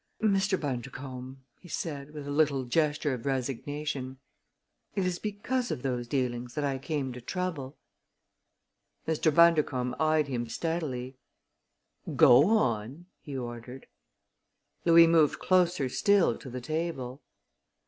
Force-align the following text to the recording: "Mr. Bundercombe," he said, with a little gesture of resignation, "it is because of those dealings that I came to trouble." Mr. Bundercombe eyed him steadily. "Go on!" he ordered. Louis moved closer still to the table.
"Mr. 0.23 0.59
Bundercombe," 0.59 1.43
he 1.59 1.67
said, 1.67 2.09
with 2.11 2.25
a 2.27 2.31
little 2.31 2.65
gesture 2.65 3.13
of 3.13 3.27
resignation, 3.27 4.17
"it 4.95 5.05
is 5.05 5.19
because 5.19 5.69
of 5.69 5.83
those 5.83 6.07
dealings 6.07 6.55
that 6.55 6.63
I 6.63 6.79
came 6.79 7.13
to 7.13 7.21
trouble." 7.21 7.77
Mr. 9.07 9.31
Bundercombe 9.31 9.93
eyed 9.99 10.27
him 10.27 10.49
steadily. 10.49 11.17
"Go 12.15 12.47
on!" 12.49 13.05
he 13.21 13.37
ordered. 13.37 13.85
Louis 14.85 15.05
moved 15.05 15.37
closer 15.37 15.87
still 15.87 16.35
to 16.39 16.49
the 16.49 16.61
table. 16.61 17.21